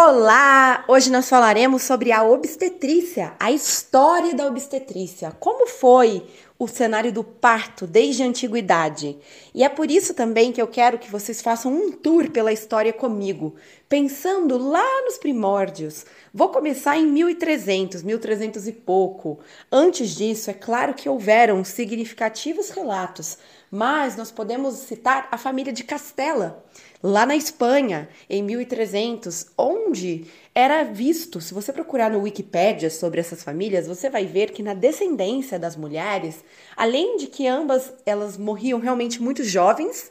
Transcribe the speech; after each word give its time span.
Olá! 0.00 0.84
Hoje 0.86 1.10
nós 1.10 1.28
falaremos 1.28 1.82
sobre 1.82 2.12
a 2.12 2.22
obstetrícia, 2.22 3.34
a 3.38 3.50
história 3.50 4.34
da 4.34 4.46
obstetrícia. 4.46 5.32
Como 5.40 5.66
foi 5.66 6.24
o 6.58 6.68
cenário 6.68 7.12
do 7.12 7.24
parto 7.24 7.86
desde 7.86 8.22
a 8.22 8.26
antiguidade? 8.26 9.18
E 9.54 9.64
é 9.64 9.68
por 9.68 9.90
isso 9.90 10.14
também 10.14 10.52
que 10.52 10.62
eu 10.62 10.66
quero 10.66 10.98
que 10.98 11.10
vocês 11.10 11.42
façam 11.42 11.72
um 11.72 11.92
tour 11.92 12.30
pela 12.30 12.52
história 12.52 12.92
comigo, 12.92 13.54
pensando 13.88 14.58
lá 14.58 15.02
nos 15.04 15.16
primórdios. 15.16 16.04
Vou 16.32 16.50
começar 16.50 16.98
em 16.98 17.06
1300, 17.06 18.02
1300 18.02 18.68
e 18.68 18.72
pouco. 18.72 19.40
Antes 19.72 20.14
disso, 20.14 20.50
é 20.50 20.54
claro 20.54 20.92
que 20.92 21.08
houveram 21.08 21.64
significativos 21.64 22.68
relatos, 22.68 23.38
mas 23.70 24.16
nós 24.16 24.30
podemos 24.30 24.74
citar 24.74 25.28
a 25.30 25.38
família 25.38 25.72
de 25.72 25.84
Castela 25.84 26.64
lá 27.02 27.24
na 27.24 27.36
Espanha, 27.36 28.08
em 28.28 28.42
1300, 28.42 29.46
onde 29.56 30.26
era 30.54 30.82
visto, 30.82 31.40
se 31.40 31.54
você 31.54 31.72
procurar 31.72 32.10
no 32.10 32.20
Wikipedia 32.20 32.90
sobre 32.90 33.20
essas 33.20 33.42
famílias, 33.42 33.86
você 33.86 34.10
vai 34.10 34.26
ver 34.26 34.50
que 34.50 34.62
na 34.62 34.74
descendência 34.74 35.58
das 35.58 35.76
mulheres, 35.76 36.44
além 36.76 37.16
de 37.16 37.28
que 37.28 37.46
ambas 37.46 37.92
elas 38.04 38.36
morriam 38.36 38.80
realmente 38.80 39.22
muito 39.22 39.44
jovens, 39.44 40.10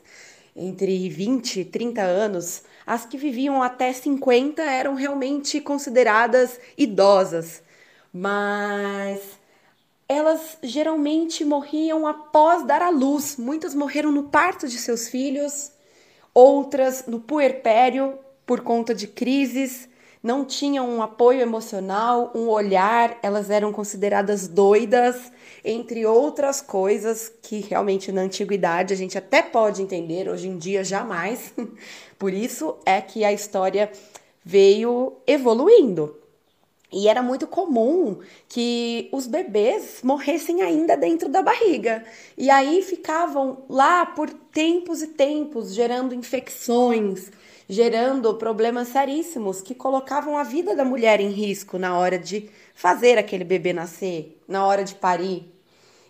entre 0.56 1.08
20 1.10 1.60
e 1.60 1.66
30 1.66 2.02
anos, 2.02 2.64
as 2.88 3.06
que 3.06 3.18
viviam 3.18 3.62
até 3.62 3.92
50 3.92 4.62
eram 4.62 4.96
realmente 4.96 5.60
consideradas 5.60 6.58
idosas. 6.78 7.62
Mas 8.14 9.38
elas 10.08 10.58
geralmente 10.64 11.44
morriam 11.44 12.08
após 12.08 12.66
dar 12.66 12.82
à 12.82 12.90
luz. 12.90 13.36
Muitas 13.36 13.76
morreram 13.76 14.10
no 14.10 14.30
parto 14.30 14.70
de 14.70 14.78
seus 14.78 15.10
filhos, 15.10 15.72
outras 16.34 17.06
no 17.06 17.20
puerpério 17.20 18.18
por 18.46 18.62
conta 18.62 18.96
de 18.96 19.06
crises, 19.06 19.90
não 20.28 20.44
tinham 20.44 20.90
um 20.90 21.02
apoio 21.02 21.40
emocional, 21.40 22.34
um 22.36 22.50
olhar, 22.50 23.18
elas 23.24 23.50
eram 23.50 23.72
consideradas 23.72 24.46
doidas, 24.46 25.32
entre 25.64 26.06
outras 26.06 26.60
coisas 26.60 27.32
que 27.42 27.62
realmente 27.62 28.12
na 28.12 28.24
antiguidade 28.24 28.94
a 28.94 28.98
gente 28.98 29.18
até 29.18 29.42
pode 29.42 29.82
entender, 29.82 30.28
hoje 30.28 30.50
em 30.50 30.58
dia 30.58 30.84
jamais. 30.84 31.54
Por 32.20 32.34
isso 32.34 32.76
é 32.86 33.00
que 33.00 33.24
a 33.24 33.32
história 33.32 33.90
veio 34.44 35.14
evoluindo. 35.26 36.14
E 36.92 37.08
era 37.08 37.22
muito 37.22 37.48
comum 37.48 38.20
que 38.50 39.08
os 39.14 39.28
bebês 39.28 40.00
morressem 40.04 40.62
ainda 40.62 40.98
dentro 40.98 41.30
da 41.30 41.42
barriga. 41.42 42.04
E 42.38 42.50
aí 42.50 42.82
ficavam 42.82 43.64
lá 43.70 44.06
por 44.06 44.30
tempos 44.30 45.02
e 45.02 45.08
tempos, 45.08 45.74
gerando 45.74 46.14
infecções, 46.14 47.32
gerando 47.68 48.36
problemas 48.36 48.90
seríssimos 48.90 49.62
que 49.62 49.76
colocavam 49.76 50.38
a 50.38 50.44
vida 50.44 50.76
da 50.76 50.86
mulher 50.86 51.20
em 51.20 51.30
risco 51.30 51.78
na 51.78 51.98
hora 51.98 52.18
de 52.18 52.50
fazer 52.74 53.18
aquele 53.18 53.44
bebê 53.44 53.74
nascer, 53.74 54.42
na 54.48 54.66
hora 54.66 54.84
de 54.84 54.96
parir. 54.96 55.54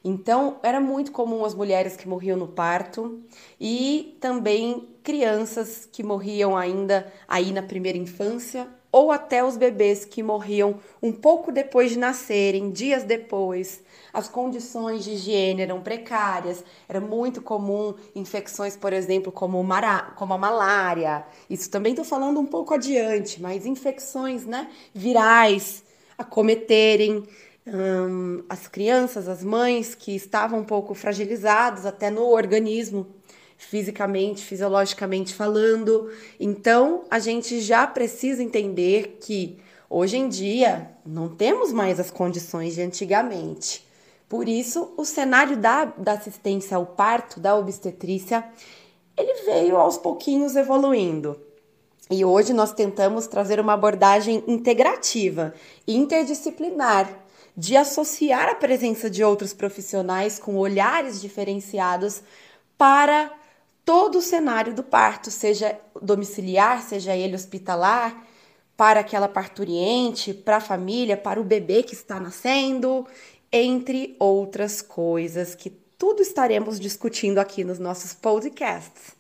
Então, 0.04 0.60
era 0.62 0.80
muito 0.80 1.12
comum 1.12 1.44
as 1.44 1.54
mulheres 1.54 1.96
que 1.96 2.08
morriam 2.08 2.38
no 2.38 2.48
parto 2.48 3.22
e 3.60 4.18
também 4.22 4.88
crianças 5.04 5.88
que 5.92 6.04
morriam 6.04 6.56
ainda 6.56 7.12
aí 7.28 7.52
na 7.52 7.64
primeira 7.64 7.98
infância 7.98 8.68
ou 8.92 9.12
até 9.12 9.44
os 9.44 9.58
bebês 9.58 10.06
que 10.06 10.24
morriam 10.24 10.80
um 11.02 11.12
pouco 11.12 11.52
depois 11.52 11.92
de 11.92 12.00
nascerem, 12.00 12.72
dias 12.72 13.04
depois. 13.04 13.84
As 14.14 14.28
condições 14.28 15.04
de 15.04 15.12
higiene 15.12 15.62
eram 15.62 15.82
precárias, 15.82 16.64
era 16.88 17.00
muito 17.00 17.42
comum 17.42 17.94
infecções, 18.16 18.76
por 18.76 18.94
exemplo, 18.94 19.32
como, 19.32 19.64
como 20.16 20.34
a 20.34 20.38
malária. 20.38 21.26
Isso 21.50 21.70
também 21.70 21.92
estou 21.92 22.06
falando 22.06 22.40
um 22.40 22.46
pouco 22.46 22.74
adiante, 22.74 23.42
mas 23.42 23.66
infecções 23.66 24.46
né, 24.46 24.70
virais 24.94 25.84
acometerem 26.18 27.24
hum, 27.68 28.44
as 28.50 28.68
crianças, 28.68 29.28
as 29.28 29.44
mães 29.44 29.94
que 29.94 30.16
estavam 30.16 30.60
um 30.60 30.64
pouco 30.64 30.94
fragilizadas 30.94 31.86
até 31.86 32.10
no 32.10 32.26
organismo 32.28 33.06
fisicamente, 33.58 34.44
fisiologicamente 34.44 35.34
falando. 35.34 36.12
Então, 36.40 37.04
a 37.10 37.20
gente 37.20 37.60
já 37.60 37.86
precisa 37.88 38.44
entender 38.44 39.18
que 39.20 39.60
hoje 39.90 40.18
em 40.18 40.30
dia 40.30 40.92
não 41.06 41.28
temos 41.28 41.74
mais 41.74 42.00
as 42.00 42.12
condições 42.12 42.76
de 42.76 42.82
antigamente. 42.82 43.86
Por 44.30 44.48
isso, 44.48 44.94
o 44.96 45.06
cenário 45.06 45.58
da, 45.58 45.86
da 45.86 46.14
assistência 46.14 46.78
ao 46.78 46.86
parto, 46.86 47.40
da 47.40 47.56
obstetrícia, 47.56 48.44
ele 49.18 49.34
veio 49.46 49.78
aos 49.78 49.98
pouquinhos 49.98 50.56
evoluindo. 50.56 51.40
E 52.10 52.24
hoje 52.24 52.54
nós 52.54 52.72
tentamos 52.72 53.28
trazer 53.28 53.60
uma 53.60 53.74
abordagem 53.74 54.44
integrativa, 54.48 55.54
interdisciplinar, 55.88 57.10
de 57.56 57.76
associar 57.76 58.50
a 58.50 58.56
presença 58.56 59.10
de 59.10 59.24
outros 59.24 59.52
profissionais 59.52 60.38
com 60.38 60.56
olhares 60.56 61.20
diferenciados 61.20 62.22
para 62.78 63.32
todo 63.88 64.18
o 64.18 64.22
cenário 64.22 64.74
do 64.74 64.84
parto, 64.84 65.32
seja 65.32 65.80
domiciliar, 66.02 66.82
seja 66.82 67.16
ele 67.16 67.36
hospitalar, 67.36 68.22
para 68.76 69.00
aquela 69.00 69.30
parturiente, 69.30 70.34
para 70.34 70.58
a 70.58 70.62
família, 70.62 71.16
para 71.16 71.40
o 71.40 71.44
bebê 71.46 71.82
que 71.82 71.94
está 71.94 72.20
nascendo, 72.20 73.08
entre 73.50 74.18
outras 74.20 74.82
coisas 74.82 75.56
que 75.56 75.70
tudo 75.98 76.22
estaremos 76.22 76.82
discutindo 76.82 77.38
aqui 77.38 77.64
nos 77.64 77.80
nossos 77.80 78.14
podcasts. 78.14 79.16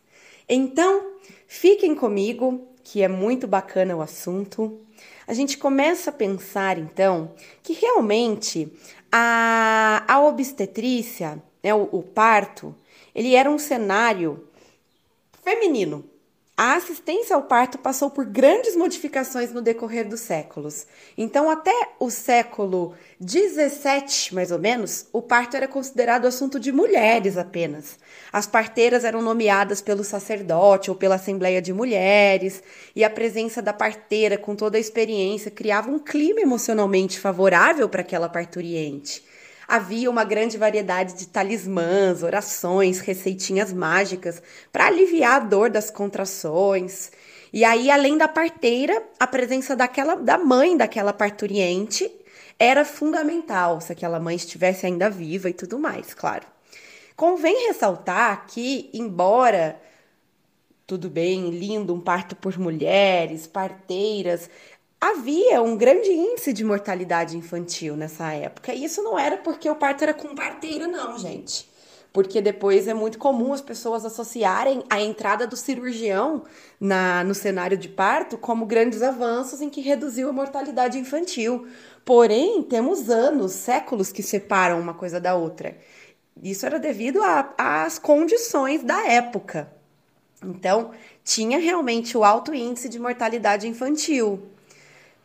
Então, 0.50 1.14
fiquem 1.48 1.96
comigo, 1.96 2.68
que 2.84 3.02
é 3.02 3.08
muito 3.08 3.48
bacana 3.48 3.96
o 3.96 4.02
assunto. 4.02 4.82
A 5.26 5.34
gente 5.34 5.58
começa 5.58 6.10
a 6.10 6.14
pensar 6.14 6.78
então 6.78 7.32
que 7.64 7.72
realmente 7.72 8.70
a, 9.10 10.04
a 10.06 10.20
obstetrícia, 10.20 11.42
né, 11.64 11.74
o, 11.74 11.88
o 11.90 12.04
parto, 12.04 12.76
ele 13.16 13.34
era 13.34 13.50
um 13.50 13.58
cenário 13.58 14.47
Feminino. 15.48 16.04
A 16.58 16.76
assistência 16.76 17.34
ao 17.34 17.44
parto 17.44 17.78
passou 17.78 18.10
por 18.10 18.26
grandes 18.26 18.76
modificações 18.76 19.54
no 19.54 19.62
decorrer 19.62 20.06
dos 20.06 20.20
séculos. 20.20 20.86
Então, 21.18 21.50
até 21.50 21.72
o 22.02 22.10
século 22.10 22.94
17, 23.18 24.36
mais 24.36 24.52
ou 24.52 24.60
menos, 24.60 25.08
o 25.14 25.22
parto 25.22 25.56
era 25.56 25.66
considerado 25.66 26.26
assunto 26.26 26.60
de 26.60 26.74
mulheres 26.74 27.38
apenas. 27.38 27.98
As 28.30 28.46
parteiras 28.46 29.06
eram 29.06 29.22
nomeadas 29.22 29.80
pelo 29.80 30.04
sacerdote 30.04 30.90
ou 30.90 30.98
pela 30.98 31.16
Assembleia 31.16 31.62
de 31.62 31.72
Mulheres, 31.72 32.62
e 32.94 33.06
a 33.06 33.10
presença 33.10 33.62
da 33.62 33.72
parteira 33.72 34.38
com 34.38 34.54
toda 34.54 34.76
a 34.76 34.82
experiência 34.82 35.50
criava 35.50 35.90
um 35.90 35.98
clima 35.98 36.42
emocionalmente 36.42 37.18
favorável 37.18 37.88
para 37.88 38.02
aquela 38.02 38.28
parturiente. 38.28 39.24
Havia 39.68 40.10
uma 40.10 40.24
grande 40.24 40.58
variedade 40.58 41.14
de 41.14 41.28
talismãs, 41.28 42.24
orações, 42.24 43.00
receitinhas 43.00 43.74
mágicas 43.74 44.42
para 44.72 44.88
aliviar 44.88 45.42
a 45.42 45.46
dor 45.46 45.70
das 45.70 45.92
contrações. 45.92 47.12
E 47.52 47.66
aí, 47.66 47.92
além 47.92 48.18
da 48.18 48.28
parteira, 48.28 49.04
a 49.20 49.28
presença 49.28 49.76
daquela 49.76 50.16
da 50.16 50.38
mãe 50.38 50.78
daquela 50.78 51.12
parturiente 51.12 52.10
era 52.58 52.86
fundamental, 52.86 53.82
se 53.82 53.92
aquela 53.92 54.20
mãe 54.20 54.36
estivesse 54.36 54.86
ainda 54.86 55.10
viva 55.10 55.50
e 55.50 55.54
tudo 55.54 55.78
mais, 55.78 56.14
claro. 56.14 56.46
Convém 57.16 57.68
ressaltar 57.68 58.46
que, 58.48 58.90
embora 58.94 59.80
tudo 60.88 61.10
bem, 61.10 61.50
lindo, 61.50 61.94
um 61.94 62.00
parto 62.00 62.36
por 62.36 62.58
mulheres, 62.58 63.46
parteiras, 63.46 64.50
havia 65.00 65.62
um 65.62 65.78
grande 65.78 66.10
índice 66.10 66.52
de 66.52 66.64
mortalidade 66.64 67.38
infantil 67.38 67.96
nessa 67.96 68.32
época. 68.34 68.74
E 68.74 68.84
isso 68.84 69.02
não 69.04 69.18
era 69.18 69.38
porque 69.38 69.70
o 69.70 69.76
parto 69.76 70.04
era 70.04 70.14
com 70.14 70.36
parteira, 70.36 70.88
não, 70.88 71.18
gente. 71.18 71.70
Porque 72.12 72.42
depois 72.42 72.88
é 72.88 72.94
muito 72.94 73.20
comum 73.20 73.54
as 73.54 73.62
pessoas 73.62 74.04
associarem 74.04 74.84
a 74.90 75.00
entrada 75.00 75.46
do 75.46 75.56
cirurgião 75.56 76.44
na, 76.80 77.24
no 77.24 77.36
cenário 77.36 77.78
de 77.78 77.88
parto 77.88 78.38
como 78.38 78.66
grandes 78.66 79.04
avanços 79.04 79.62
em 79.62 79.70
que 79.70 79.82
reduziu 79.82 80.30
a 80.30 80.34
mortalidade 80.34 80.98
infantil. 80.98 81.68
Porém, 82.04 82.64
temos 82.64 83.10
anos, 83.10 83.52
séculos 83.52 84.12
que 84.12 84.24
separam 84.24 84.80
uma 84.80 84.94
coisa 84.94 85.20
da 85.20 85.36
outra. 85.36 85.78
Isso 86.42 86.66
era 86.66 86.80
devido 86.80 87.20
às 87.58 88.00
condições 88.00 88.84
da 88.84 89.06
época. 89.08 89.72
Então, 90.44 90.92
tinha 91.24 91.60
realmente 91.60 92.18
o 92.18 92.24
alto 92.24 92.54
índice 92.54 92.90
de 92.90 93.00
mortalidade 93.00 93.68
infantil. 93.68 94.57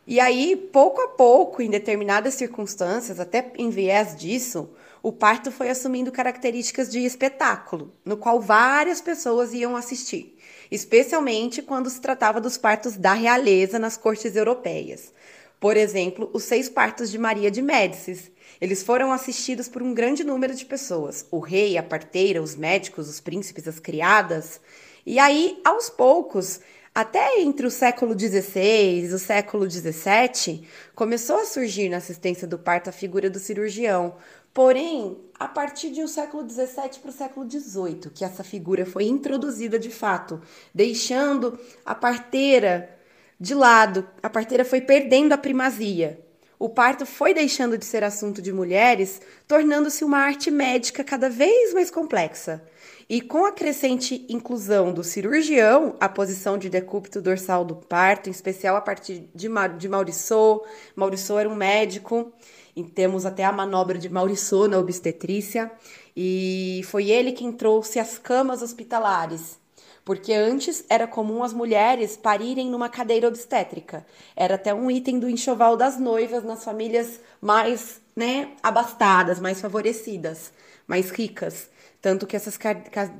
E 0.05 0.19
aí, 0.19 0.55
pouco 0.55 1.01
a 1.01 1.07
pouco, 1.09 1.61
em 1.61 1.69
determinadas 1.69 2.33
circunstâncias, 2.33 3.19
até 3.19 3.53
em 3.57 3.69
viés 3.69 4.15
disso, 4.15 4.69
o 5.01 5.11
parto 5.11 5.51
foi 5.51 5.69
assumindo 5.69 6.11
características 6.11 6.89
de 6.89 6.99
espetáculo, 6.99 7.91
no 8.03 8.17
qual 8.17 8.41
várias 8.41 8.99
pessoas 8.99 9.53
iam 9.53 9.75
assistir, 9.75 10.37
especialmente 10.69 11.61
quando 11.61 11.89
se 11.89 12.01
tratava 12.01 12.41
dos 12.41 12.57
partos 12.57 12.97
da 12.97 13.13
realeza 13.13 13.79
nas 13.79 13.95
cortes 13.95 14.35
europeias. 14.35 15.13
Por 15.59 15.77
exemplo, 15.77 16.29
os 16.33 16.43
seis 16.43 16.67
partos 16.67 17.09
de 17.09 17.17
Maria 17.17 17.49
de 17.49 17.61
Médicis. 17.61 18.29
Eles 18.59 18.83
foram 18.83 19.13
assistidos 19.13 19.69
por 19.69 19.81
um 19.81 19.93
grande 19.93 20.23
número 20.23 20.53
de 20.53 20.65
pessoas: 20.65 21.25
o 21.31 21.39
rei, 21.39 21.77
a 21.77 21.83
parteira, 21.83 22.41
os 22.41 22.55
médicos, 22.55 23.09
os 23.09 23.21
príncipes, 23.21 23.67
as 23.67 23.79
criadas. 23.79 24.59
E 25.05 25.19
aí, 25.19 25.59
aos 25.63 25.89
poucos, 25.89 26.59
até 26.93 27.41
entre 27.41 27.65
o 27.65 27.71
século 27.71 28.17
XVI 28.17 29.09
e 29.09 29.13
o 29.13 29.17
século 29.17 29.69
XVII, 29.69 30.67
começou 30.93 31.37
a 31.37 31.45
surgir 31.45 31.89
na 31.89 31.97
assistência 31.97 32.47
do 32.47 32.59
parto 32.59 32.89
a 32.89 32.93
figura 32.93 33.29
do 33.29 33.39
cirurgião. 33.39 34.15
Porém, 34.53 35.17
a 35.39 35.47
partir 35.47 35.89
de 35.89 36.03
um 36.03 36.07
século 36.07 36.47
XVII 36.47 36.99
para 37.01 37.09
o 37.09 37.13
século 37.13 37.49
XVIII, 37.49 38.11
que 38.13 38.23
essa 38.23 38.43
figura 38.43 38.85
foi 38.85 39.05
introduzida 39.05 39.79
de 39.79 39.89
fato, 39.89 40.39
deixando 40.73 41.59
a 41.83 41.95
parteira 41.95 42.95
de 43.39 43.55
lado, 43.55 44.07
a 44.21 44.29
parteira 44.29 44.63
foi 44.63 44.79
perdendo 44.79 45.33
a 45.33 45.37
primazia. 45.37 46.23
O 46.63 46.69
parto 46.69 47.05
foi 47.05 47.33
deixando 47.33 47.77
de 47.77 47.83
ser 47.83 48.05
assunto 48.05 48.41
de 48.41 48.53
mulheres, 48.53 49.19
tornando-se 49.45 50.05
uma 50.05 50.19
arte 50.19 50.49
médica 50.49 51.03
cada 51.03 51.29
vez 51.29 51.73
mais 51.73 51.91
complexa. 51.91 52.63
E 53.09 53.19
com 53.19 53.45
a 53.45 53.51
crescente 53.51 54.25
inclusão 54.29 54.93
do 54.93 55.03
cirurgião, 55.03 55.97
a 55.99 56.07
posição 56.07 56.57
de 56.57 56.69
decúbito 56.69 57.21
dorsal 57.21 57.65
do 57.65 57.75
parto, 57.75 58.29
em 58.29 58.31
especial 58.31 58.77
a 58.77 58.81
partir 58.81 59.29
de, 59.35 59.49
Ma 59.49 59.67
de 59.67 59.89
Mauriceau, 59.89 60.65
Mauriceau 60.95 61.37
era 61.37 61.49
um 61.49 61.55
médico, 61.55 62.31
e 62.73 62.81
temos 62.81 63.25
até 63.25 63.43
a 63.43 63.51
manobra 63.51 63.97
de 63.97 64.07
Mauriceau 64.07 64.65
na 64.69 64.79
obstetrícia, 64.79 65.69
e 66.15 66.79
foi 66.85 67.11
ele 67.11 67.33
quem 67.33 67.51
trouxe 67.51 67.99
as 67.99 68.17
camas 68.17 68.61
hospitalares, 68.61 69.59
porque 70.05 70.33
antes 70.33 70.83
era 70.89 71.07
comum 71.07 71.43
as 71.43 71.53
mulheres 71.53 72.17
parirem 72.17 72.69
numa 72.69 72.89
cadeira 72.89 73.27
obstétrica. 73.27 74.05
Era 74.35 74.55
até 74.55 74.73
um 74.73 74.91
item 74.91 75.19
do 75.19 75.29
enxoval 75.29 75.77
das 75.77 75.97
noivas 75.97 76.43
nas 76.43 76.63
famílias 76.63 77.19
mais 77.41 78.01
né, 78.15 78.51
abastadas, 78.61 79.39
mais 79.39 79.61
favorecidas, 79.61 80.51
mais 80.85 81.09
ricas. 81.09 81.69
Tanto 82.01 82.27
que 82.27 82.35
essas, 82.35 82.59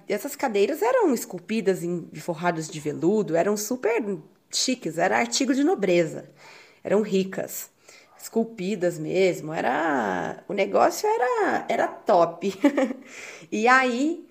essas 0.10 0.36
cadeiras 0.36 0.82
eram 0.82 1.14
esculpidas 1.14 1.84
em 1.84 2.10
forrados 2.16 2.68
de 2.68 2.80
veludo, 2.82 3.36
eram 3.36 3.56
super 3.56 4.04
chiques, 4.52 4.98
era 4.98 5.18
artigo 5.18 5.54
de 5.54 5.64
nobreza, 5.64 6.30
eram 6.84 7.02
ricas, 7.02 7.70
esculpidas 8.22 9.00
mesmo, 9.00 9.54
era 9.54 10.44
o 10.50 10.54
negócio 10.54 11.08
era 11.08 11.66
era 11.70 11.88
top. 11.88 12.54
e 13.50 13.70
aí 13.70 14.28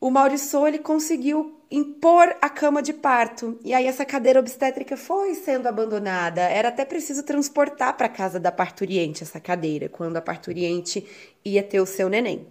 o 0.00 0.10
Maurício 0.10 0.66
ele 0.66 0.78
conseguiu 0.78 1.60
impor 1.70 2.34
a 2.40 2.48
cama 2.48 2.82
de 2.82 2.92
parto. 2.92 3.58
E 3.62 3.74
aí 3.74 3.86
essa 3.86 4.04
cadeira 4.04 4.40
obstétrica 4.40 4.96
foi 4.96 5.34
sendo 5.34 5.66
abandonada. 5.66 6.40
Era 6.40 6.70
até 6.70 6.84
preciso 6.84 7.22
transportar 7.22 7.96
para 7.96 8.08
casa 8.08 8.40
da 8.40 8.50
parturiente 8.50 9.22
essa 9.22 9.38
cadeira, 9.38 9.88
quando 9.88 10.16
a 10.16 10.22
parturiente 10.22 11.06
ia 11.44 11.62
ter 11.62 11.80
o 11.80 11.86
seu 11.86 12.08
neném. 12.08 12.46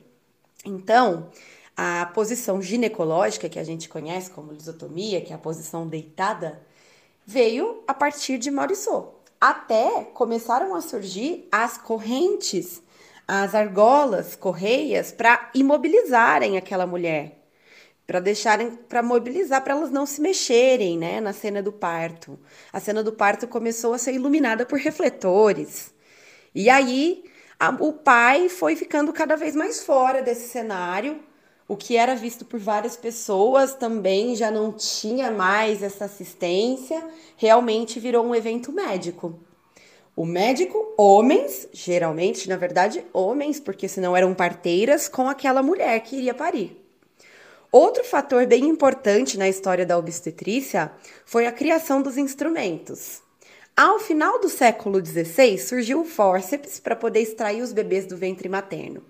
Então, 0.63 1.29
a 1.75 2.05
posição 2.13 2.61
ginecológica, 2.61 3.49
que 3.49 3.57
a 3.57 3.63
gente 3.63 3.89
conhece 3.89 4.29
como 4.29 4.51
lisotomia, 4.53 5.21
que 5.21 5.33
é 5.33 5.35
a 5.35 5.39
posição 5.39 5.87
deitada, 5.87 6.61
veio 7.25 7.83
a 7.87 7.93
partir 7.93 8.37
de 8.37 8.51
Mauriceau. 8.51 9.23
Até 9.41 10.03
começaram 10.13 10.75
a 10.75 10.81
surgir 10.81 11.47
as 11.51 11.77
correntes, 11.77 12.81
as 13.27 13.55
argolas, 13.55 14.35
correias, 14.35 15.11
para 15.11 15.49
imobilizarem 15.53 16.57
aquela 16.57 16.85
mulher, 16.85 17.38
para 18.09 18.19
deixarem, 18.19 18.71
para 18.71 19.03
mobilizar, 19.03 19.63
para 19.63 19.75
elas 19.75 19.91
não 19.91 20.03
se 20.03 20.19
mexerem, 20.19 20.97
né, 20.97 21.21
na 21.21 21.31
cena 21.31 21.61
do 21.61 21.71
parto. 21.71 22.39
A 22.73 22.79
cena 22.79 23.03
do 23.03 23.11
parto 23.11 23.47
começou 23.47 23.93
a 23.93 23.99
ser 23.99 24.15
iluminada 24.15 24.65
por 24.65 24.79
refletores. 24.79 25.93
E 26.55 26.71
aí 26.71 27.23
a, 27.59 27.69
o 27.69 27.93
pai 27.93 28.49
foi 28.49 28.75
ficando 28.75 29.13
cada 29.13 29.35
vez 29.35 29.55
mais 29.55 29.83
fora 29.83 30.23
desse 30.23 30.49
cenário. 30.49 31.19
O 31.67 31.77
que 31.77 31.97
era 31.97 32.15
visto 32.15 32.45
por 32.45 32.59
várias 32.59 32.97
pessoas 32.97 33.75
também 33.75 34.35
já 34.35 34.49
não 34.49 34.71
tinha 34.73 35.29
mais 35.29 35.83
essa 35.83 36.05
assistência, 36.05 37.07
realmente 37.37 37.99
virou 37.99 38.25
um 38.25 38.33
evento 38.33 38.71
médico. 38.71 39.39
O 40.15 40.25
médico, 40.25 40.95
homens, 40.97 41.69
geralmente, 41.71 42.49
na 42.49 42.57
verdade, 42.57 43.05
homens, 43.13 43.59
porque 43.59 43.87
senão 43.87 44.17
eram 44.17 44.33
parteiras 44.33 45.07
com 45.07 45.29
aquela 45.29 45.61
mulher 45.61 45.99
que 45.99 46.15
iria 46.15 46.33
parir. 46.33 46.88
Outro 47.71 48.03
fator 48.03 48.47
bem 48.47 48.65
importante 48.65 49.37
na 49.37 49.47
história 49.47 49.85
da 49.85 49.95
obstetrícia 49.95 50.91
foi 51.23 51.45
a 51.45 51.51
criação 51.51 52.01
dos 52.01 52.17
instrumentos. 52.17 53.21
Ao 53.77 53.99
final 53.99 54.39
do 54.39 54.49
século 54.49 55.05
XVI, 55.05 55.55
surgiu 55.59 56.01
o 56.01 56.05
fórceps 56.05 56.79
para 56.79 56.95
poder 56.95 57.21
extrair 57.21 57.61
os 57.61 57.71
bebês 57.71 58.07
do 58.07 58.17
ventre 58.17 58.49
materno. 58.49 59.03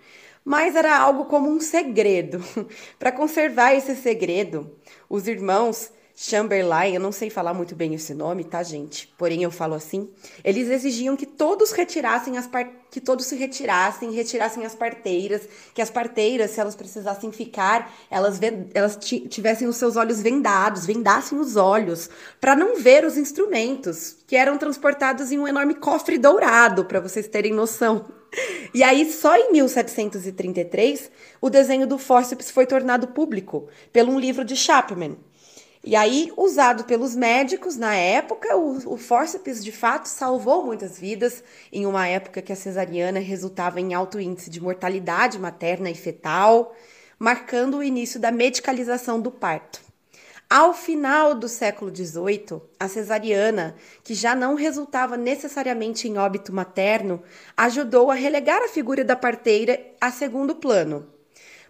Mas 0.44 0.76
era 0.76 0.98
algo 0.98 1.24
como 1.26 1.50
um 1.50 1.62
segredo. 1.62 2.44
para 3.00 3.14
conservar 3.14 3.76
esse 3.76 3.96
segredo, 3.96 4.70
os 5.10 5.26
irmãos 5.26 5.90
Chamberlain, 6.22 6.94
eu 6.94 7.00
não 7.00 7.14
sei 7.14 7.30
falar 7.30 7.54
muito 7.54 7.74
bem 7.74 7.94
esse 7.94 8.14
nome, 8.14 8.44
tá, 8.44 8.62
gente? 8.62 9.08
Porém 9.18 9.42
eu 9.42 9.50
falo 9.50 9.74
assim. 9.74 10.10
Eles 10.44 10.68
exigiam 10.68 11.16
que 11.16 11.26
todos 11.26 11.72
retirassem 11.72 12.38
as 12.38 12.46
par... 12.46 12.68
que 12.92 13.00
todos 13.00 13.26
se 13.26 13.38
retirassem, 13.38 14.12
retirassem 14.12 14.66
as 14.66 14.76
parteiras, 14.76 15.48
que 15.74 15.82
as 15.82 15.90
parteiras, 15.90 16.52
se 16.52 16.60
elas 16.60 16.76
precisassem 16.76 17.32
ficar, 17.32 17.90
elas 18.12 18.38
elas 18.74 18.98
tivessem 18.98 19.66
os 19.66 19.78
seus 19.78 19.96
olhos 19.96 20.22
vendados, 20.22 20.86
vendassem 20.86 21.40
os 21.40 21.56
olhos 21.56 22.10
para 22.42 22.54
não 22.54 22.76
ver 22.76 23.06
os 23.06 23.16
instrumentos, 23.16 24.18
que 24.28 24.36
eram 24.36 24.58
transportados 24.58 25.32
em 25.32 25.40
um 25.40 25.48
enorme 25.48 25.76
cofre 25.76 26.18
dourado, 26.18 26.84
para 26.84 27.00
vocês 27.00 27.30
terem 27.30 27.54
noção. 27.54 28.08
E 28.74 28.84
aí, 28.84 29.10
só 29.10 29.38
em 29.38 29.54
1733, 29.54 31.10
o 31.40 31.50
desenho 31.50 31.88
do 31.88 31.98
fórceps 31.98 32.52
foi 32.52 32.66
tornado 32.66 33.08
público 33.08 33.70
pelo 33.94 34.12
um 34.12 34.20
livro 34.20 34.44
de 34.44 34.56
Chapman, 34.58 35.18
e 35.82 35.96
aí, 35.96 36.32
usado 36.36 36.84
pelos 36.84 37.16
médicos 37.16 37.78
na 37.78 37.96
época, 37.96 38.56
o, 38.58 38.94
o 38.94 38.98
fórceps 38.98 39.64
de 39.64 39.72
fato 39.72 40.08
salvou 40.08 40.66
muitas 40.66 41.00
vidas 41.00 41.42
em 41.72 41.86
uma 41.86 42.06
época 42.06 42.42
que 42.42 42.52
a 42.52 42.56
cesariana 42.56 43.20
resultava 43.20 43.80
em 43.80 43.94
alto 43.94 44.20
índice 44.20 44.50
de 44.50 44.62
mortalidade 44.62 45.40
materna 45.40 45.90
e 45.90 45.96
fetal, 45.96 46.76
marcando 47.18 47.78
o 47.78 47.84
início 47.84 48.20
da 48.20 48.30
medicalização 48.30 49.22
do 49.22 49.32
parto. 49.32 49.80
Ao 50.50 50.74
final 50.74 51.34
do 51.34 51.48
século 51.48 51.96
XVIII, 51.96 52.62
a 52.78 52.88
cesariana, 52.90 53.76
que 54.04 54.14
já 54.14 54.36
não 54.36 54.56
resultava 54.56 55.16
necessariamente 55.16 56.08
em 56.10 56.18
óbito 56.18 56.52
materno, 56.52 57.22
ajudou 57.56 58.12
a 58.12 58.16
relegar 58.16 58.62
a 58.64 58.68
figura 58.68 59.06
da 59.06 59.16
parteira 59.16 59.80
a 60.02 60.12
segundo 60.12 60.56
plano. 60.56 61.08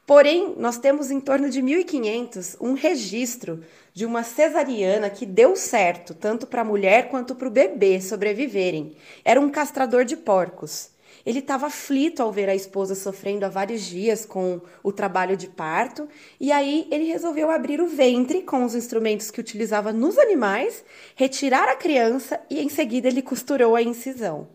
Porém, 0.10 0.56
nós 0.58 0.80
temos 0.80 1.12
em 1.12 1.20
torno 1.20 1.52
de 1.52 1.62
1500 1.62 2.58
um 2.60 2.74
registro 2.74 3.64
de 4.00 4.06
uma 4.06 4.24
cesariana 4.24 5.10
que 5.10 5.26
deu 5.26 5.58
certo, 5.58 6.14
tanto 6.14 6.48
para 6.48 6.62
a 6.62 6.64
mulher 6.64 7.10
quanto 7.10 7.36
para 7.36 7.50
o 7.50 7.52
bebê 7.52 8.00
sobreviverem. 8.00 8.96
Era 9.26 9.42
um 9.42 9.50
castrador 9.50 10.06
de 10.06 10.16
porcos. 10.16 10.92
Ele 11.26 11.40
estava 11.40 11.68
aflito 11.68 12.24
ao 12.24 12.32
ver 12.32 12.48
a 12.48 12.56
esposa 12.56 12.96
sofrendo 12.96 13.46
há 13.46 13.50
vários 13.50 13.82
dias 13.82 14.26
com 14.26 14.62
o 14.82 14.94
trabalho 14.94 15.36
de 15.36 15.50
parto, 15.50 16.08
e 16.40 16.50
aí 16.50 16.88
ele 16.90 17.04
resolveu 17.04 17.52
abrir 17.52 17.82
o 17.82 17.90
ventre 17.90 18.42
com 18.42 18.64
os 18.64 18.74
instrumentos 18.74 19.30
que 19.30 19.42
utilizava 19.42 19.92
nos 19.92 20.18
animais, 20.18 20.82
retirar 21.14 21.68
a 21.68 21.76
criança 21.76 22.40
e 22.50 22.62
em 22.62 22.70
seguida 22.70 23.10
ele 23.10 23.22
costurou 23.22 23.76
a 23.76 23.82
incisão. 23.82 24.48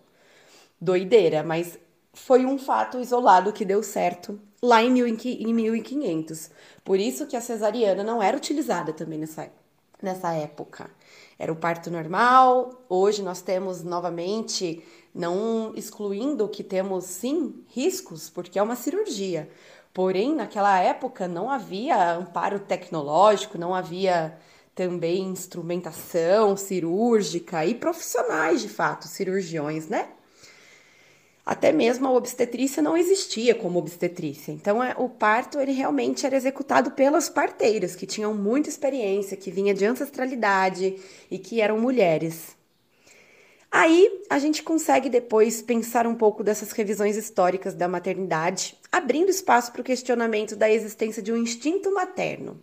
Doideira, 0.80 1.42
mas 1.42 1.78
foi 2.14 2.46
um 2.46 2.56
fato 2.56 2.98
isolado 2.98 3.52
que 3.52 3.66
deu 3.66 3.82
certo 3.82 4.40
lá 4.64 4.82
em 4.82 4.90
1500. 4.90 6.50
Por 6.84 7.00
isso 7.00 7.26
que 7.26 7.36
a 7.36 7.40
cesariana 7.40 8.04
não 8.04 8.22
era 8.22 8.36
utilizada 8.36 8.92
também 8.92 9.18
nessa, 9.18 9.50
nessa 10.02 10.34
época. 10.34 10.90
Era 11.38 11.50
o 11.52 11.56
parto 11.56 11.90
normal. 11.90 12.84
Hoje 12.88 13.22
nós 13.22 13.40
temos 13.40 13.82
novamente, 13.82 14.84
não 15.14 15.72
excluindo 15.74 16.46
que 16.48 16.62
temos 16.62 17.04
sim 17.04 17.64
riscos, 17.68 18.28
porque 18.28 18.58
é 18.58 18.62
uma 18.62 18.76
cirurgia. 18.76 19.50
Porém, 19.94 20.34
naquela 20.34 20.78
época 20.78 21.26
não 21.26 21.48
havia 21.48 22.16
amparo 22.16 22.60
tecnológico, 22.60 23.56
não 23.56 23.74
havia 23.74 24.36
também 24.74 25.22
instrumentação 25.22 26.56
cirúrgica 26.56 27.64
e 27.64 27.74
profissionais 27.74 28.60
de 28.60 28.68
fato, 28.68 29.06
cirurgiões, 29.06 29.88
né? 29.88 30.08
Até 31.44 31.72
mesmo 31.72 32.06
a 32.06 32.12
obstetrícia 32.12 32.82
não 32.82 32.96
existia 32.96 33.54
como 33.54 33.78
obstetrícia. 33.78 34.50
Então, 34.50 34.82
é, 34.82 34.94
o 34.96 35.10
parto 35.10 35.60
ele 35.60 35.72
realmente 35.72 36.24
era 36.24 36.36
executado 36.36 36.92
pelas 36.92 37.28
parteiras, 37.28 37.94
que 37.94 38.06
tinham 38.06 38.32
muita 38.32 38.70
experiência, 38.70 39.36
que 39.36 39.50
vinha 39.50 39.74
de 39.74 39.84
ancestralidade 39.84 40.96
e 41.30 41.38
que 41.38 41.60
eram 41.60 41.78
mulheres. 41.78 42.56
Aí 43.70 44.22
a 44.30 44.38
gente 44.38 44.62
consegue 44.62 45.10
depois 45.10 45.60
pensar 45.60 46.06
um 46.06 46.14
pouco 46.14 46.42
dessas 46.44 46.70
revisões 46.72 47.16
históricas 47.16 47.74
da 47.74 47.88
maternidade, 47.88 48.78
abrindo 48.90 49.30
espaço 49.30 49.72
para 49.72 49.80
o 49.80 49.84
questionamento 49.84 50.56
da 50.56 50.70
existência 50.70 51.20
de 51.20 51.32
um 51.32 51.36
instinto 51.36 51.92
materno. 51.92 52.58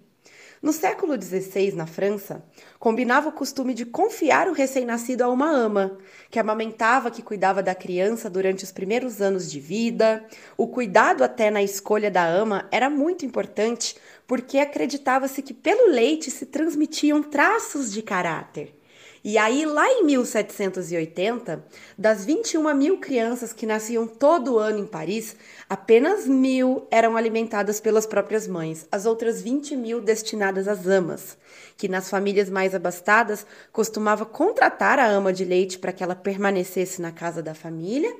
No 0.61 0.71
século 0.71 1.19
XVI, 1.19 1.71
na 1.71 1.87
França, 1.87 2.45
combinava 2.77 3.29
o 3.29 3.31
costume 3.31 3.73
de 3.73 3.83
confiar 3.83 4.47
o 4.47 4.53
recém-nascido 4.53 5.23
a 5.23 5.27
uma 5.27 5.49
ama, 5.49 5.97
que 6.29 6.37
amamentava, 6.37 7.09
que 7.09 7.23
cuidava 7.23 7.63
da 7.63 7.73
criança 7.73 8.29
durante 8.29 8.63
os 8.63 8.71
primeiros 8.71 9.23
anos 9.23 9.51
de 9.51 9.59
vida. 9.59 10.23
O 10.55 10.67
cuidado 10.67 11.23
até 11.23 11.49
na 11.49 11.63
escolha 11.63 12.11
da 12.11 12.27
ama 12.27 12.67
era 12.71 12.91
muito 12.91 13.25
importante, 13.25 13.95
porque 14.27 14.59
acreditava-se 14.59 15.41
que 15.41 15.53
pelo 15.53 15.89
leite 15.89 16.29
se 16.29 16.45
transmitiam 16.45 17.23
traços 17.23 17.91
de 17.91 18.03
caráter. 18.03 18.80
E 19.23 19.37
aí, 19.37 19.67
lá 19.67 19.87
em 19.87 20.03
1780, 20.03 21.63
das 21.95 22.25
21 22.25 22.73
mil 22.73 22.97
crianças 22.97 23.53
que 23.53 23.67
nasciam 23.67 24.07
todo 24.07 24.57
ano 24.57 24.79
em 24.79 24.87
Paris, 24.87 25.35
apenas 25.69 26.25
mil 26.25 26.87
eram 26.89 27.15
alimentadas 27.15 27.79
pelas 27.79 28.07
próprias 28.07 28.47
mães, 28.47 28.87
as 28.91 29.05
outras 29.05 29.39
20 29.39 29.75
mil 29.75 30.01
destinadas 30.01 30.67
às 30.67 30.87
amas, 30.87 31.37
que 31.77 31.87
nas 31.87 32.09
famílias 32.09 32.49
mais 32.49 32.73
abastadas 32.73 33.45
costumava 33.71 34.25
contratar 34.25 34.97
a 34.97 35.05
ama 35.05 35.31
de 35.31 35.45
leite 35.45 35.77
para 35.77 35.91
que 35.91 36.03
ela 36.03 36.15
permanecesse 36.15 36.99
na 36.99 37.11
casa 37.11 37.43
da 37.43 37.53
família. 37.53 38.11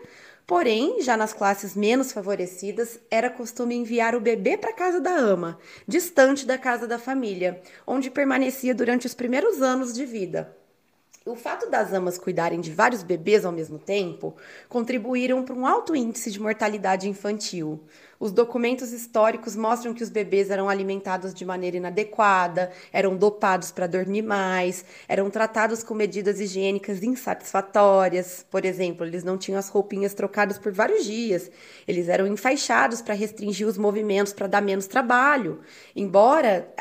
Porém, 0.45 1.01
já 1.01 1.17
nas 1.17 1.33
classes 1.33 1.75
menos 1.75 2.11
favorecidas, 2.11 2.99
era 3.09 3.27
costume 3.27 3.73
enviar 3.73 4.13
o 4.13 4.21
bebê 4.21 4.55
para 4.55 4.69
a 4.69 4.75
casa 4.75 4.99
da 5.01 5.15
ama, 5.15 5.57
distante 5.87 6.45
da 6.45 6.59
casa 6.59 6.85
da 6.85 6.99
família, 6.99 7.59
onde 7.87 8.11
permanecia 8.11 8.75
durante 8.75 9.07
os 9.07 9.15
primeiros 9.15 9.63
anos 9.63 9.95
de 9.95 10.05
vida. 10.05 10.60
O 11.23 11.35
fato 11.35 11.69
das 11.69 11.93
amas 11.93 12.17
cuidarem 12.17 12.59
de 12.59 12.71
vários 12.71 13.03
bebês 13.03 13.45
ao 13.45 13.51
mesmo 13.51 13.77
tempo 13.77 14.35
contribuíram 14.67 15.45
para 15.45 15.53
um 15.53 15.67
alto 15.67 15.95
índice 15.95 16.31
de 16.31 16.39
mortalidade 16.39 17.07
infantil. 17.07 17.79
Os 18.21 18.31
documentos 18.31 18.93
históricos 18.93 19.55
mostram 19.55 19.95
que 19.95 20.03
os 20.03 20.09
bebês 20.11 20.51
eram 20.51 20.69
alimentados 20.69 21.33
de 21.33 21.43
maneira 21.43 21.77
inadequada, 21.77 22.71
eram 22.93 23.17
dopados 23.17 23.71
para 23.71 23.87
dormir 23.87 24.21
mais, 24.21 24.85
eram 25.07 25.27
tratados 25.31 25.81
com 25.81 25.95
medidas 25.95 26.39
higiênicas 26.39 27.01
insatisfatórias. 27.01 28.45
Por 28.47 28.63
exemplo, 28.63 29.07
eles 29.07 29.23
não 29.23 29.39
tinham 29.39 29.57
as 29.57 29.69
roupinhas 29.69 30.13
trocadas 30.13 30.59
por 30.59 30.71
vários 30.71 31.03
dias, 31.03 31.49
eles 31.87 32.07
eram 32.09 32.27
enfaixados 32.27 33.01
para 33.01 33.15
restringir 33.15 33.67
os 33.67 33.75
movimentos 33.75 34.33
para 34.33 34.45
dar 34.45 34.61
menos 34.61 34.85
trabalho, 34.85 35.61
embora 35.95 36.71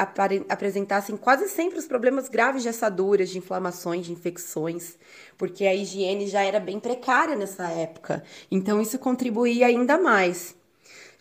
apresentassem 0.47 1.16
quase 1.16 1.49
sempre 1.49 1.78
os 1.78 1.87
problemas 1.87 2.28
graves 2.28 2.62
de 2.62 2.68
assaduras, 2.68 3.30
de 3.30 3.38
inflamações, 3.38 4.04
de 4.04 4.12
infecções, 4.12 4.99
porque 5.38 5.64
a 5.64 5.75
higiene 5.75 6.28
já 6.28 6.42
era 6.42 6.61
bem 6.61 6.78
precária 6.78 7.35
nessa 7.35 7.66
época. 7.70 8.23
Então 8.50 8.78
isso 8.78 8.99
contribuía 8.99 9.68
ainda 9.68 9.97
mais. 9.97 10.60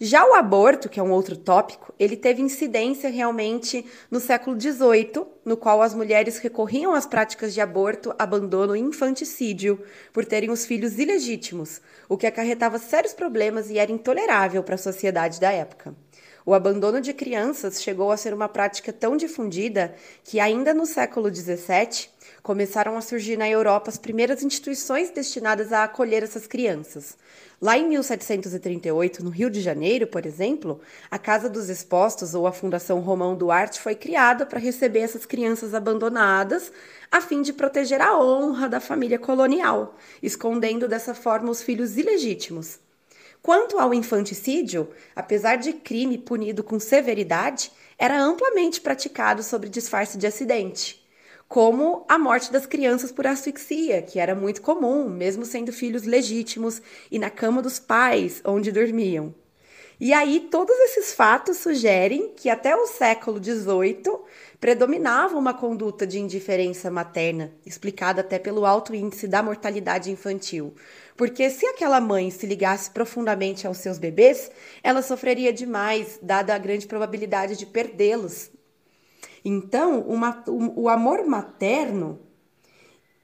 Já 0.01 0.25
o 0.25 0.33
aborto, 0.33 0.87
que 0.87 0.97
é 0.97 1.03
um 1.03 1.11
outro 1.11 1.35
tópico, 1.35 1.93
ele 1.99 2.15
teve 2.15 2.41
incidência 2.41 3.09
realmente 3.09 3.85
no 4.09 4.21
século 4.21 4.57
XVIII, 4.57 5.25
no 5.43 5.57
qual 5.57 5.81
as 5.81 5.93
mulheres 5.93 6.37
recorriam 6.37 6.93
às 6.93 7.05
práticas 7.05 7.53
de 7.53 7.59
aborto, 7.59 8.15
abandono 8.17 8.77
e 8.77 8.79
infanticídio 8.79 9.83
por 10.13 10.23
terem 10.23 10.51
os 10.51 10.65
filhos 10.65 10.97
ilegítimos, 10.97 11.81
o 12.07 12.15
que 12.15 12.25
acarretava 12.25 12.79
sérios 12.79 13.11
problemas 13.11 13.69
e 13.69 13.77
era 13.77 13.91
intolerável 13.91 14.63
para 14.63 14.75
a 14.75 14.77
sociedade 14.77 15.37
da 15.37 15.51
época. 15.51 15.93
O 16.49 16.53
abandono 16.55 16.99
de 16.99 17.13
crianças 17.13 17.79
chegou 17.79 18.11
a 18.11 18.17
ser 18.17 18.33
uma 18.33 18.49
prática 18.49 18.91
tão 18.91 19.15
difundida 19.15 19.93
que, 20.23 20.39
ainda 20.39 20.73
no 20.73 20.83
século 20.83 21.31
XVII, 21.31 22.09
começaram 22.41 22.97
a 22.97 23.01
surgir 23.01 23.37
na 23.37 23.47
Europa 23.47 23.91
as 23.91 23.99
primeiras 23.99 24.41
instituições 24.41 25.11
destinadas 25.11 25.71
a 25.71 25.83
acolher 25.83 26.23
essas 26.23 26.47
crianças. 26.47 27.15
Lá 27.61 27.77
em 27.77 27.87
1738, 27.87 29.23
no 29.23 29.29
Rio 29.29 29.47
de 29.47 29.61
Janeiro, 29.61 30.07
por 30.07 30.25
exemplo, 30.25 30.81
a 31.11 31.19
Casa 31.19 31.47
dos 31.47 31.69
Expostos 31.69 32.33
ou 32.33 32.47
a 32.47 32.51
Fundação 32.51 32.99
Romão 32.99 33.35
Duarte 33.35 33.79
foi 33.79 33.93
criada 33.93 34.43
para 34.43 34.57
receber 34.57 35.01
essas 35.01 35.27
crianças 35.27 35.75
abandonadas, 35.75 36.71
a 37.11 37.21
fim 37.21 37.43
de 37.43 37.53
proteger 37.53 38.01
a 38.01 38.19
honra 38.19 38.67
da 38.67 38.79
família 38.79 39.19
colonial, 39.19 39.95
escondendo 40.19 40.87
dessa 40.87 41.13
forma 41.13 41.51
os 41.51 41.61
filhos 41.61 41.95
ilegítimos. 41.95 42.79
Quanto 43.41 43.79
ao 43.79 43.93
infanticídio, 43.93 44.89
apesar 45.15 45.55
de 45.55 45.73
crime 45.73 46.17
punido 46.17 46.63
com 46.63 46.79
severidade, 46.79 47.71
era 47.97 48.19
amplamente 48.19 48.81
praticado 48.81 49.41
sob 49.43 49.67
disfarce 49.69 50.17
de 50.17 50.27
acidente 50.27 50.99
como 51.49 52.05
a 52.07 52.19
morte 52.19 52.51
das 52.51 52.67
crianças 52.67 53.11
por 53.11 53.25
asfixia, 53.25 54.03
que 54.03 54.19
era 54.19 54.35
muito 54.35 54.61
comum, 54.61 55.09
mesmo 55.09 55.43
sendo 55.43 55.73
filhos 55.73 56.03
legítimos 56.03 56.79
e 57.09 57.17
na 57.17 57.31
cama 57.31 57.59
dos 57.59 57.79
pais 57.79 58.39
onde 58.45 58.71
dormiam. 58.71 59.33
E 59.99 60.13
aí, 60.13 60.47
todos 60.51 60.73
esses 60.77 61.11
fatos 61.11 61.57
sugerem 61.57 62.31
que 62.37 62.49
até 62.49 62.73
o 62.75 62.85
século 62.85 63.43
XVIII 63.43 64.19
predominava 64.59 65.35
uma 65.37 65.53
conduta 65.53 66.05
de 66.05 66.19
indiferença 66.19 66.91
materna, 66.91 67.51
explicada 67.65 68.21
até 68.21 68.37
pelo 68.37 68.63
alto 68.63 68.93
índice 68.93 69.27
da 69.27 69.41
mortalidade 69.41 70.11
infantil. 70.11 70.73
Porque 71.19 71.51
se 71.51 71.67
aquela 71.67 72.01
mãe 72.01 72.31
se 72.31 72.47
ligasse 72.47 72.89
profundamente 72.89 73.67
aos 73.67 73.77
seus 73.77 73.99
bebês, 73.99 74.49
ela 74.81 75.03
sofreria 75.03 75.53
demais, 75.53 76.17
dada 76.19 76.55
a 76.55 76.57
grande 76.57 76.87
probabilidade 76.87 77.55
de 77.55 77.67
perdê-los 77.67 78.49
então, 79.43 80.01
uma, 80.01 80.43
o, 80.47 80.83
o 80.83 80.89
amor 80.89 81.25
materno 81.25 82.19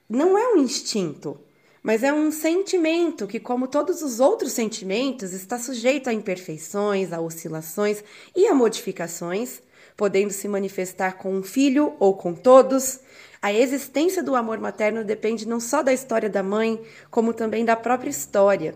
não 0.08 0.38
é 0.38 0.54
um 0.54 0.58
instinto, 0.58 1.38
mas 1.82 2.02
é 2.02 2.12
um 2.12 2.30
sentimento 2.30 3.26
que, 3.26 3.40
como 3.40 3.68
todos 3.68 4.02
os 4.02 4.20
outros 4.20 4.52
sentimentos, 4.52 5.32
está 5.32 5.58
sujeito 5.58 6.08
a 6.08 6.12
imperfeições, 6.12 7.12
a 7.12 7.20
oscilações 7.20 8.02
e 8.34 8.46
a 8.46 8.54
modificações, 8.54 9.62
podendo 9.96 10.32
se 10.32 10.48
manifestar 10.48 11.12
com 11.18 11.34
um 11.34 11.42
filho 11.42 11.94
ou 11.98 12.16
com 12.16 12.34
todos. 12.34 13.00
A 13.46 13.52
existência 13.52 14.24
do 14.24 14.34
amor 14.34 14.58
materno 14.58 15.04
depende 15.04 15.46
não 15.46 15.60
só 15.60 15.80
da 15.80 15.92
história 15.92 16.28
da 16.28 16.42
mãe, 16.42 16.82
como 17.12 17.32
também 17.32 17.64
da 17.64 17.76
própria 17.76 18.10
história. 18.10 18.74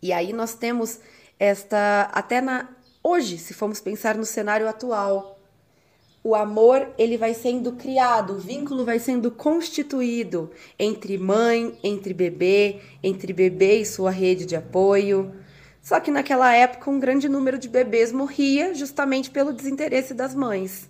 E 0.00 0.14
aí 0.14 0.32
nós 0.32 0.54
temos 0.54 0.98
esta 1.38 2.08
até 2.10 2.40
na 2.40 2.70
hoje, 3.04 3.36
se 3.36 3.52
formos 3.52 3.78
pensar 3.78 4.16
no 4.16 4.24
cenário 4.24 4.66
atual, 4.66 5.38
o 6.24 6.34
amor 6.34 6.88
ele 6.96 7.18
vai 7.18 7.34
sendo 7.34 7.72
criado, 7.72 8.32
o 8.32 8.38
vínculo 8.38 8.82
vai 8.82 8.98
sendo 8.98 9.30
constituído 9.30 10.50
entre 10.78 11.18
mãe, 11.18 11.78
entre 11.84 12.14
bebê, 12.14 12.80
entre 13.02 13.30
bebê 13.30 13.82
e 13.82 13.84
sua 13.84 14.10
rede 14.10 14.46
de 14.46 14.56
apoio. 14.56 15.34
Só 15.82 16.00
que 16.00 16.10
naquela 16.10 16.50
época 16.54 16.90
um 16.90 16.98
grande 16.98 17.28
número 17.28 17.58
de 17.58 17.68
bebês 17.68 18.10
morria 18.10 18.74
justamente 18.74 19.30
pelo 19.30 19.52
desinteresse 19.52 20.14
das 20.14 20.34
mães. 20.34 20.89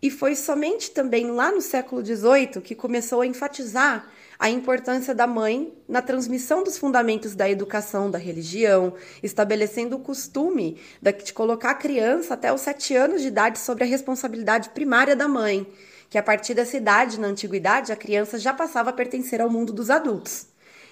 E 0.00 0.10
foi 0.10 0.36
somente 0.36 0.90
também 0.90 1.30
lá 1.30 1.50
no 1.50 1.60
século 1.60 2.04
XVIII 2.04 2.60
que 2.62 2.74
começou 2.74 3.22
a 3.22 3.26
enfatizar 3.26 4.08
a 4.38 4.50
importância 4.50 5.14
da 5.14 5.26
mãe 5.26 5.72
na 5.88 6.02
transmissão 6.02 6.62
dos 6.62 6.76
fundamentos 6.76 7.34
da 7.34 7.48
educação, 7.48 8.10
da 8.10 8.18
religião, 8.18 8.92
estabelecendo 9.22 9.96
o 9.96 10.00
costume 10.00 10.78
de 11.24 11.32
colocar 11.32 11.70
a 11.70 11.74
criança 11.74 12.34
até 12.34 12.52
os 12.52 12.60
sete 12.60 12.94
anos 12.94 13.22
de 13.22 13.28
idade 13.28 13.58
sobre 13.58 13.84
a 13.84 13.86
responsabilidade 13.86 14.70
primária 14.70 15.16
da 15.16 15.26
mãe, 15.26 15.66
que 16.10 16.18
a 16.18 16.22
partir 16.22 16.54
dessa 16.54 16.76
idade, 16.76 17.18
na 17.18 17.28
antiguidade, 17.28 17.92
a 17.92 17.96
criança 17.96 18.38
já 18.38 18.52
passava 18.52 18.90
a 18.90 18.92
pertencer 18.92 19.40
ao 19.40 19.50
mundo 19.50 19.72
dos 19.72 19.88
adultos. 19.88 20.46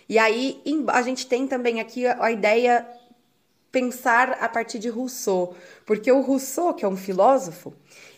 E 0.08 0.18
aí 0.18 0.62
a 0.88 1.02
gente 1.02 1.26
tem 1.26 1.46
também 1.46 1.80
aqui 1.80 2.06
a 2.06 2.30
ideia 2.30 2.86
pensar 3.70 4.38
a 4.40 4.48
partir 4.48 4.78
de 4.78 4.88
Rousseau, 4.88 5.56
porque 5.84 6.10
o 6.10 6.20
Rousseau, 6.20 6.74
que 6.74 6.84
é 6.84 6.88
um 6.88 6.96
filósofo, 6.96 7.74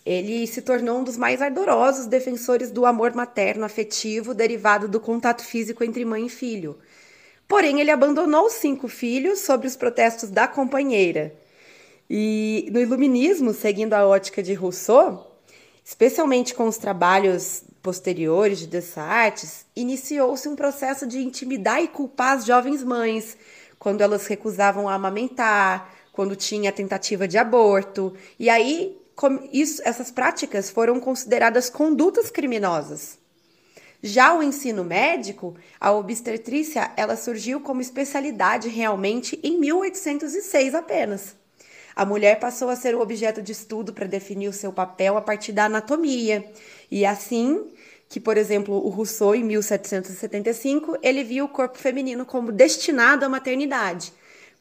ele 0.07 0.47
se 0.47 0.63
tornou 0.63 1.01
um 1.01 1.05
dos 1.05 1.17
mais 1.17 1.43
ardorosos 1.43 2.07
defensores 2.07 2.71
do 2.71 2.87
amor 2.87 3.13
materno 3.13 3.65
afetivo 3.65 4.33
derivado 4.33 4.87
do 4.87 5.01
contato 5.01 5.45
físico 5.45 5.83
entre 5.83 6.05
mãe 6.05 6.27
e 6.27 6.31
filho. 6.31 6.79
Porém, 7.49 7.81
ele 7.81 7.91
abandonou 7.91 8.47
os 8.47 8.53
cinco 8.53 8.87
filhos 8.87 9.41
sobre 9.41 9.67
os 9.67 9.75
protestos 9.75 10.31
da 10.31 10.47
companheira. 10.47 11.35
E 12.09 12.69
no 12.73 12.79
Iluminismo, 12.79 13.53
seguindo 13.53 13.95
a 13.95 14.07
ótica 14.07 14.45
de 14.45 14.55
Rousseau, 14.55 15.37
especialmente 15.85 16.55
com 16.55 16.69
os 16.69 16.79
trabalhos 16.79 17.65
posteriores 17.83 18.61
de 18.61 18.69
Descartes, 18.69 19.67
iniciou-se 19.75 20.49
um 20.49 20.55
processo 20.55 21.05
de 21.05 21.19
intimidar 21.19 21.83
e 21.83 21.89
culpar 21.89 22.37
as 22.37 22.47
jovens 22.47 22.85
mães, 22.85 23.37
quando 23.77 24.03
elas 24.03 24.29
recusavam 24.29 24.89
a 24.89 24.95
amamentar, 24.95 25.93
quando 26.13 26.37
tinha 26.37 26.71
tentativa 26.71 27.27
de 27.27 27.39
aborto. 27.39 28.15
E 28.39 28.49
aí 28.49 28.97
isso, 29.53 29.81
essas 29.85 30.11
práticas 30.11 30.71
foram 30.71 31.01
consideradas 31.01 31.71
condutas 31.71 32.31
criminosas. 32.31 33.19
Já 34.03 34.35
o 34.35 34.43
ensino 34.43 34.85
médico, 34.85 35.57
a 35.81 35.91
obstetrícia, 35.91 36.93
ela 36.97 37.17
surgiu 37.17 37.61
como 37.61 37.81
especialidade 37.81 38.69
realmente 38.69 39.41
em 39.43 39.59
1806 39.59 40.75
apenas. 40.75 41.35
A 41.95 42.05
mulher 42.05 42.39
passou 42.39 42.69
a 42.69 42.77
ser 42.77 42.95
o 42.95 43.01
objeto 43.01 43.41
de 43.41 43.53
estudo 43.53 43.93
para 43.93 44.07
definir 44.07 44.49
o 44.49 44.53
seu 44.53 44.71
papel 44.71 45.17
a 45.17 45.23
partir 45.23 45.53
da 45.53 45.65
anatomia. 45.65 46.45
E 46.91 47.07
assim 47.07 47.73
que, 48.09 48.21
por 48.21 48.37
exemplo, 48.37 48.75
o 48.75 48.91
Rousseau, 48.91 49.35
em 49.35 49.43
1775, 49.43 50.99
ele 51.03 51.25
viu 51.25 51.47
o 51.47 51.49
corpo 51.49 51.79
feminino 51.79 52.27
como 52.27 52.53
destinado 52.53 53.25
à 53.25 53.29
maternidade 53.29 54.13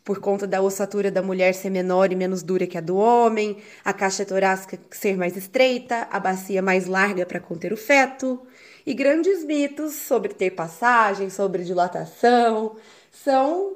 por 0.05 0.19
conta 0.19 0.45
da 0.45 0.61
ossatura 0.61 1.09
da 1.09 1.23
mulher 1.23 1.55
ser 1.55 1.71
menor 1.71 2.11
e 2.11 2.15
menos 2.15 2.43
dura 2.43 2.67
que 2.67 2.77
a 2.77 2.81
do 2.81 2.95
homem, 2.95 3.57
a 3.83 3.91
caixa 3.91 4.23
torácica 4.23 4.77
ser 4.91 5.17
mais 5.17 5.35
estreita, 5.35 6.07
a 6.11 6.19
bacia 6.19 6.61
mais 6.61 6.85
larga 6.85 7.25
para 7.25 7.39
conter 7.39 7.73
o 7.73 7.77
feto, 7.77 8.39
e 8.85 8.93
grandes 8.93 9.43
mitos 9.43 9.93
sobre 9.95 10.35
ter 10.35 10.51
passagem, 10.51 11.31
sobre 11.31 11.63
dilatação, 11.63 12.75
são 13.11 13.75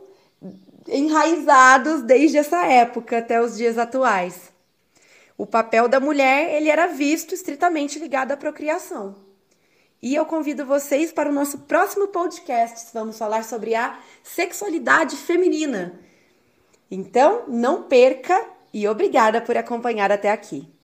enraizados 0.88 2.03
desde 2.03 2.38
essa 2.38 2.63
época 2.63 3.17
até 3.17 3.41
os 3.41 3.57
dias 3.57 3.79
atuais. 3.79 4.51
O 5.36 5.48
papel 5.48 5.88
da 5.88 6.00
mulher, 6.00 6.53
ele 6.53 6.69
era 6.69 6.86
visto 6.86 7.33
estritamente 7.33 7.98
ligado 7.98 8.33
à 8.33 8.38
procriação. 8.38 9.15
E 10.00 10.13
eu 10.13 10.27
convido 10.27 10.63
vocês 10.63 11.12
para 11.12 11.29
o 11.29 11.33
nosso 11.33 11.59
próximo 11.59 12.09
podcast. 12.09 12.91
Vamos 12.93 13.17
falar 13.17 13.43
sobre 13.43 13.74
a 13.74 13.98
sexualidade 14.24 15.15
feminina 15.15 16.07
então, 16.91 17.43
não 17.48 17.84
perca 17.84 18.48
e 18.74 18.88
obrigada 18.88 19.41
por 19.41 19.58
acompanhar 19.58 20.12
até 20.12 20.31
aqui. 20.31 20.72